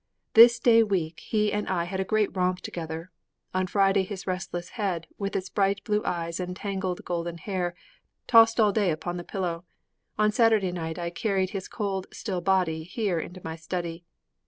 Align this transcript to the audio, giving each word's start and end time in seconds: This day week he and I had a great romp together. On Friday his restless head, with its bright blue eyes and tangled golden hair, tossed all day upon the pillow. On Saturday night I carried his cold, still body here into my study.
This 0.33 0.59
day 0.59 0.81
week 0.81 1.19
he 1.19 1.53
and 1.53 1.67
I 1.69 1.83
had 1.83 1.99
a 1.99 2.03
great 2.03 2.35
romp 2.35 2.61
together. 2.61 3.11
On 3.53 3.67
Friday 3.67 4.01
his 4.01 4.25
restless 4.25 4.69
head, 4.69 5.05
with 5.19 5.35
its 5.35 5.47
bright 5.47 5.83
blue 5.83 6.03
eyes 6.03 6.39
and 6.39 6.55
tangled 6.55 7.05
golden 7.05 7.37
hair, 7.37 7.75
tossed 8.25 8.59
all 8.59 8.71
day 8.71 8.89
upon 8.89 9.17
the 9.17 9.23
pillow. 9.23 9.63
On 10.17 10.31
Saturday 10.31 10.71
night 10.71 10.97
I 10.97 11.11
carried 11.11 11.51
his 11.51 11.67
cold, 11.67 12.07
still 12.11 12.41
body 12.41 12.81
here 12.81 13.19
into 13.19 13.41
my 13.43 13.55
study. 13.55 14.03